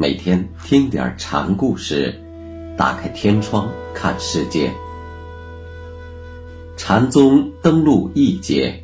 [0.00, 2.14] 每天听点禅故事，
[2.76, 4.72] 打开天窗看世界。
[6.76, 8.80] 禅宗登陆一节，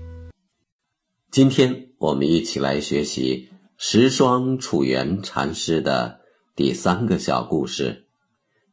[1.30, 6.18] 今天我们一起来学习十双楚原禅师的
[6.56, 8.06] 第三个小故事，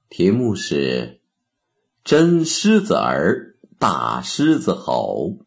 [0.09, 1.21] 题目是
[2.03, 5.37] “真狮子儿，大狮子吼”。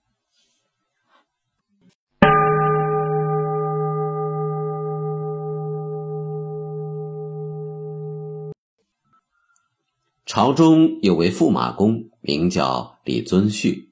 [10.35, 13.87] 朝中有位驸马公，名叫李遵顼，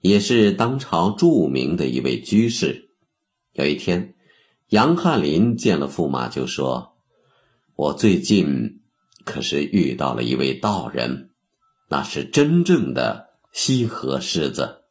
[0.00, 2.88] 也是当朝著名的一位居士。
[3.52, 4.14] 有一天，
[4.70, 6.94] 杨翰林见了驸马，就说
[7.76, 8.80] ：“我最近
[9.26, 11.28] 可是遇到了一位道人，
[11.90, 14.84] 那是真正的西河狮子。”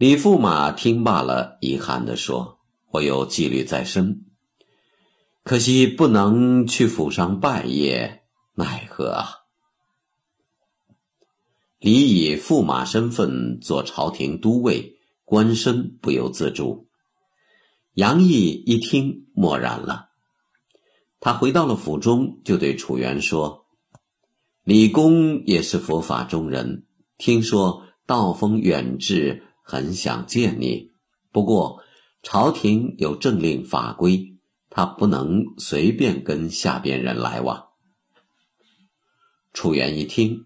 [0.00, 2.58] 李驸马听罢了，遗憾地说
[2.92, 4.24] ：“我有纪律在身，
[5.44, 8.19] 可惜不能去府上拜谒。”
[8.60, 9.28] 奈何啊！
[11.78, 16.88] 李以驸马身份做朝廷都尉，官身不由自主。
[17.94, 20.10] 杨毅一听，默然了。
[21.20, 23.64] 他回到了府中，就对楚原说
[24.62, 30.90] ：“李公也是佛法中人，听说道风远至，很想见你。
[31.32, 31.82] 不过
[32.22, 34.38] 朝廷有政令法规，
[34.68, 37.68] 他不能随便跟下边人来往。”
[39.52, 40.44] 楚原一听，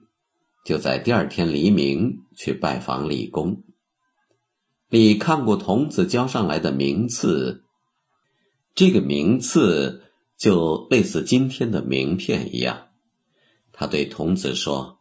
[0.64, 3.62] 就在第二天黎明去拜访李公。
[4.88, 7.64] 李看过童子交上来的名次，
[8.74, 10.04] 这个名次
[10.38, 12.88] 就类似今天的名片一样。
[13.72, 15.00] 他对童子说：“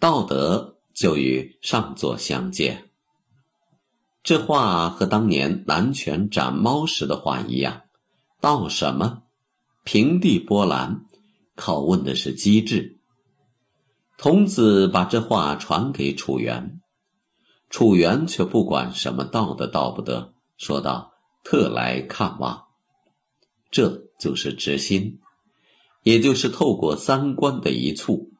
[0.00, 2.90] 道德就与上座相见。”
[4.24, 7.82] 这话和当年南拳斩猫时的话一样。
[8.40, 9.22] 道什么？
[9.84, 11.06] 平地波澜，
[11.56, 12.95] 拷问的是机智。
[14.18, 16.80] 童子把这话传给楚原，
[17.68, 21.12] 楚原却不管什么道的道不得，说道
[21.44, 22.64] ：“特来看望。”
[23.70, 25.20] 这就是直心，
[26.02, 28.32] 也就是透过三观的一簇。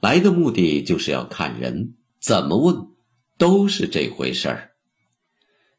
[0.00, 2.88] 来的目的就是要看人，怎么问
[3.38, 4.72] 都是这回事儿。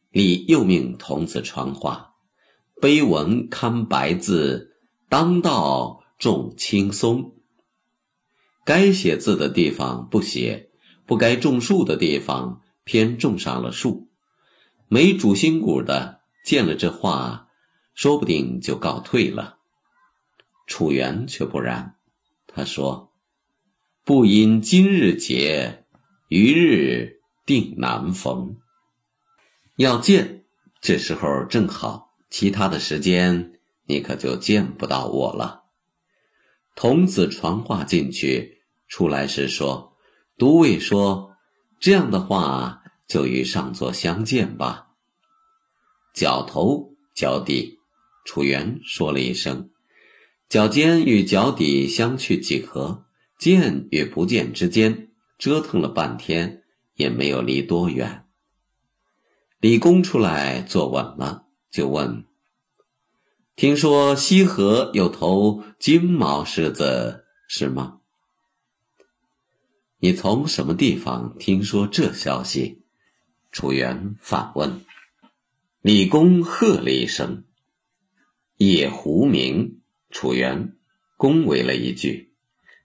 [0.10, 2.14] 李又命童子传话
[2.82, 4.78] ：“碑文看白字，
[5.10, 7.34] 当道种青松。”
[8.68, 10.70] 该写字的地方不写，
[11.06, 14.10] 不该种树的地方偏种上了树。
[14.90, 17.48] 没主心骨的见了这话，
[17.94, 19.60] 说不定就告退了。
[20.66, 21.96] 楚原却不然，
[22.46, 23.14] 他说
[24.04, 25.86] ：“不因今日结，
[26.28, 28.58] 余日定难逢。
[29.78, 30.44] 要见，
[30.82, 33.54] 这时候正好，其他的时间
[33.86, 35.64] 你可就见不到我了。”
[36.76, 38.57] 童子传话进去。
[38.88, 39.98] 出来时说
[40.38, 41.36] ：“都尉说，
[41.80, 44.88] 这样的话就与上座相见吧。”
[46.16, 47.80] 脚头脚底，
[48.26, 49.70] 楚原说了一声
[50.50, 53.06] ：“脚尖与脚底相去几何？
[53.38, 56.64] 见与不见之间，折腾了半天
[56.96, 58.26] 也没有离多远。”
[59.60, 62.26] 李公出来坐稳了，就问
[63.56, 68.00] ：“听说西河有头金毛狮子，是吗？”
[70.00, 72.84] 你从什么地方听说这消息？
[73.52, 74.86] 楚原反问。
[75.82, 77.46] 李公喝了一声
[78.58, 79.80] ：“夜狐鸣！”
[80.12, 80.78] 楚原
[81.18, 82.32] 恭维了一句：“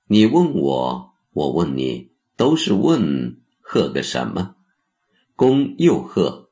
[0.09, 4.57] 你问我，我问你，都是问，喝个什么？”
[5.37, 6.49] 公又喝。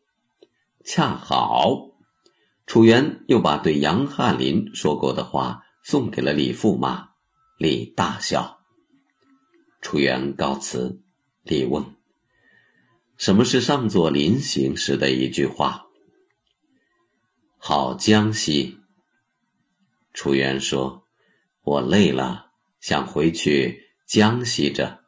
[0.84, 1.92] 恰好，
[2.66, 7.08] 楚原又把对杨翰林说过的话送给了李驸马。
[7.56, 8.59] 李大笑。
[9.80, 11.00] 楚原告辞，
[11.42, 11.84] 李问
[13.16, 15.86] ：“什么是上座临行时的一句话？”
[17.56, 18.78] 好江西。
[20.12, 21.04] 楚原说
[21.62, 25.00] ：“我累了，想回去江西着。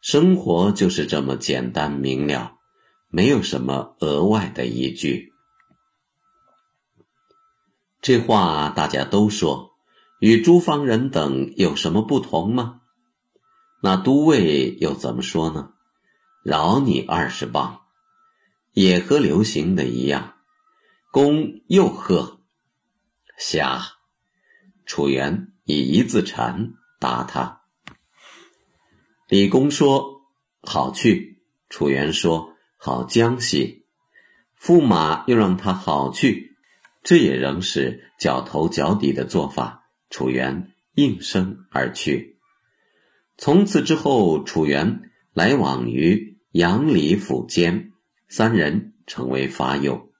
[0.00, 2.56] 生活就是这么简单明了，
[3.08, 5.32] 没有什么额外的依据。”
[8.02, 9.70] 这话大家都说，
[10.20, 12.80] 与诸方人等有什么不同吗？
[13.84, 15.74] 那都尉又怎么说呢？
[16.42, 17.82] 饶你二十磅，
[18.72, 20.36] 也和流行的一样。
[21.12, 22.40] 公又喝，
[23.36, 23.82] 瞎。
[24.86, 27.60] 楚原以一字禅答他。
[29.28, 30.22] 李公说
[30.64, 33.84] ：“好去。”楚原说：“好江西。”
[34.58, 36.56] 驸马又让他好去，
[37.02, 39.84] 这也仍是脚头脚底的做法。
[40.08, 42.33] 楚元应声而去。
[43.36, 47.92] 从此之后，楚元来往于杨李府间，
[48.28, 50.10] 三人成为法友。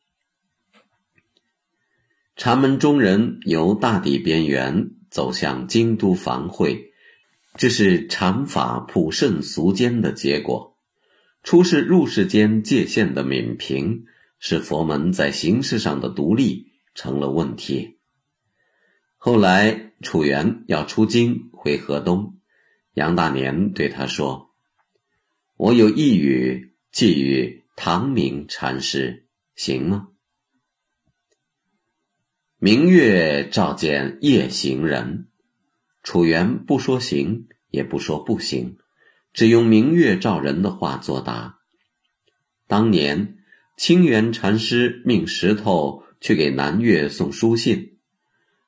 [2.37, 6.93] 禅门中人由大地边缘走向京都繁会，
[7.57, 10.77] 这是禅法普甚俗间的结果。
[11.45, 14.07] 出世入世间界限的泯平，
[14.41, 17.99] 使佛门在形式上的独立成了问题。
[19.17, 22.39] 后来楚元要出京回河东，
[22.94, 24.50] 杨大年对他说
[25.56, 29.26] ：“我有一语寄予唐明禅师，
[29.56, 30.08] 行吗？”
[32.58, 35.29] 明月照见夜行人，
[36.02, 38.79] 楚原不说行，也不说不行，
[39.32, 41.58] 只用明月照人的话作答。
[42.67, 43.38] 当年
[43.76, 47.94] 清源禅师命石头去给南岳送书信，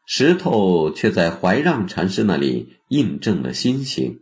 [0.06, 4.20] 石头却在怀让禅师那里印证了心行，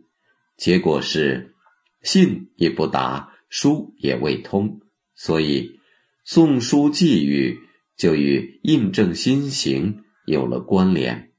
[0.57, 1.53] 结果是
[2.01, 4.81] 信也不达，书也未通，
[5.15, 5.79] 所以
[6.25, 7.61] 送书寄语。
[7.97, 11.31] 就与印证心行有了关联。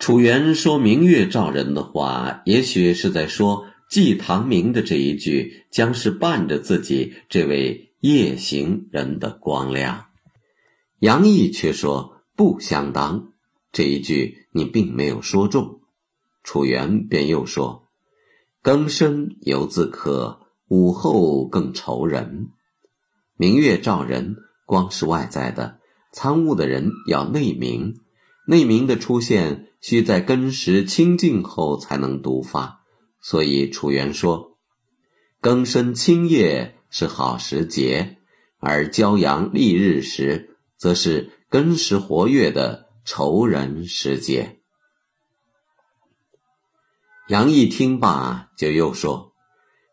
[0.00, 10.06] 楚原说明月照人的话，也许是在说祭唐明的这一句将是伴着自己这位夜行人的光亮。
[10.98, 13.33] 杨毅却说不相当，
[13.74, 15.82] 这一句你并没有说中。
[16.42, 17.88] 楚原便又说
[18.62, 22.48] ：“更深犹自可，午后更愁人。
[23.36, 25.80] 明月照人，光是外在的。”
[26.16, 27.96] 参悟的人要内明，
[28.46, 32.82] 内明的出现需在根识清净后才能独发。
[33.20, 34.56] 所以楚原说，
[35.42, 38.18] 庚申清夜是好时节，
[38.60, 44.60] 而骄阳丽日时，则是根识活跃的仇人时节。
[47.28, 49.34] 杨毅听罢，就又说：“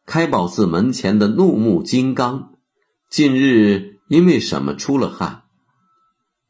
[0.07, 2.53] 开宝寺门前的怒目金刚，
[3.09, 5.43] 近日因为什么出了汗？”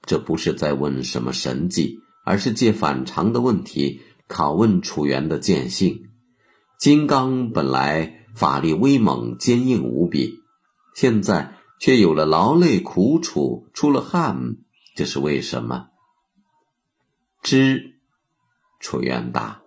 [0.05, 6.09] 这不是在问什么神迹，而是借反常的问题拷问楚原的见性。
[6.77, 10.35] 金刚本来法力威猛、坚硬无比，
[10.95, 14.57] 现在却有了劳累苦楚、出了汗，
[14.95, 15.87] 这是为什么？
[17.41, 17.99] 知，
[18.79, 19.63] 楚原答：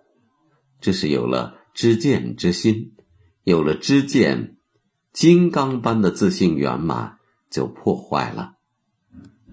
[0.79, 2.95] 这是有了知见之心，
[3.43, 4.57] 有了知见，
[5.11, 7.19] 金刚般的自信圆满
[7.49, 8.55] 就破坏了。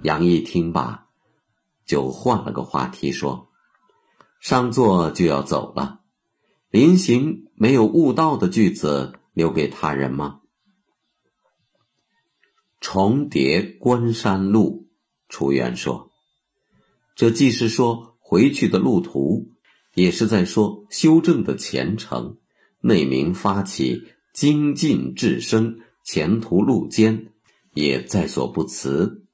[0.02, 1.08] 杨毅听罢，
[1.84, 3.50] 就换了个话题说
[4.40, 6.00] ：“上座就要走了，
[6.70, 10.40] 临行没有悟道的句子留给他人吗？”
[12.80, 14.88] 重叠关山路，
[15.28, 16.10] 楚原说
[17.14, 19.46] ：“这既是说回去的路途，
[19.92, 22.38] 也是在说修正的前程。
[22.80, 27.26] 内明发起，精进至生，前途路艰，
[27.74, 29.26] 也在所不辞。”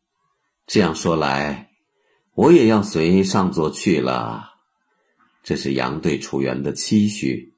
[0.67, 1.71] 这样说来，
[2.35, 4.51] 我也要随上座去了。
[5.45, 7.55] 这是杨对楚原的期许，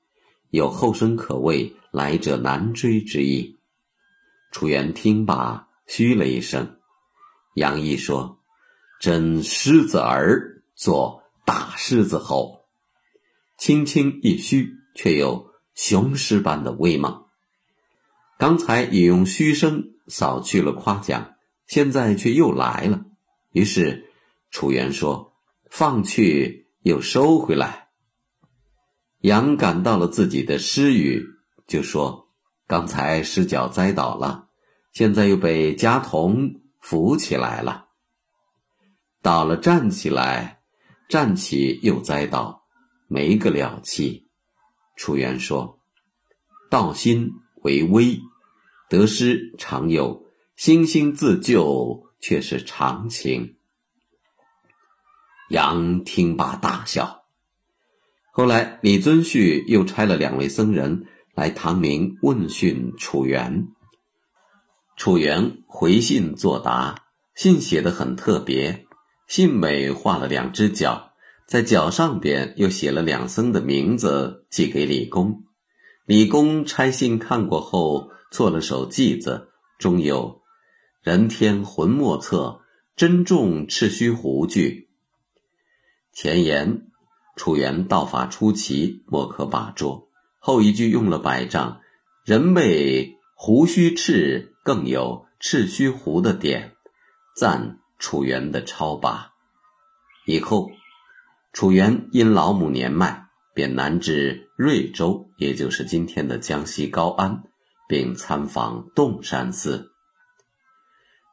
[0.50, 3.58] 有后生可畏，来者难追之意。
[4.52, 6.76] 楚原听罢，嘘了一声。
[7.54, 8.38] 杨毅说
[9.00, 11.18] ：“真狮子儿做
[11.50, 12.68] 大狮子吼，
[13.58, 17.24] 轻轻一嘘，却有雄狮般的威猛。
[18.38, 21.34] 刚才已用嘘声扫去了夸奖。”
[21.66, 23.04] 现在却又来了，
[23.50, 24.12] 于是
[24.52, 25.32] 楚原说
[25.70, 27.88] ：“放去又收回来。”
[29.22, 31.24] 羊感到了自己的失语，
[31.66, 32.28] 就说
[32.68, 34.48] ：“刚才失脚栽倒了，
[34.92, 37.86] 现在又被家童扶起来了。
[39.20, 40.59] 倒了站起来，
[41.10, 42.62] 站起又栽倒，
[43.06, 44.28] 没个了气。”
[44.96, 45.78] 楚原说
[46.70, 47.30] ：“道心
[47.62, 48.18] 为微，
[48.88, 50.24] 得失常有。”
[50.56, 53.56] 星星自救却是常情。
[55.48, 57.24] 杨听罢大笑。
[58.30, 63.68] 后来李遵顼又差了两位僧人来唐明问讯楚原。
[64.98, 68.86] 楚原回信作答，信写的很特别，
[69.30, 71.12] 信尾画了两只脚，
[71.46, 75.44] 在脚上边又写了两僧的名字，寄给李公。
[76.04, 80.42] 李公拆信看过后，做了手记子，中有。
[81.00, 82.62] 人天浑莫测，
[82.96, 84.88] 珍重赤须壶句。
[86.12, 86.88] 前言：
[87.36, 90.08] 楚原道法出奇，莫可把捉。
[90.40, 91.80] 后一句用了百丈，
[92.24, 96.72] 人为胡须赤，更有赤须壶的点，
[97.36, 99.30] 赞楚原的超拔。
[100.26, 100.68] 以后，
[101.52, 107.42] 楚元因老母年迈，便南至瑞州，也就是今天的江西高安，
[107.88, 109.92] 并参访洞山寺。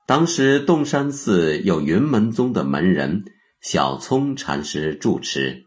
[0.06, 3.26] 当时洞山寺有云门宗的门人
[3.62, 5.66] 小聪禅师住持。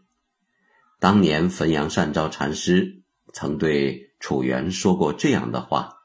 [0.99, 3.03] 当年汾阳善昭禅师
[3.33, 5.97] 曾对楚元说过这样的话：“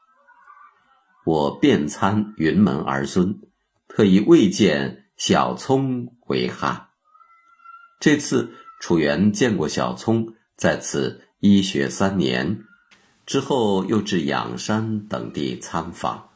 [1.25, 3.41] 我遍参云门儿孙，
[3.97, 6.89] 特意未见小聪为汉。”
[7.99, 12.63] 这次楚原见过小聪，在此医学三年，
[13.25, 16.26] 之后又至仰山等地参访。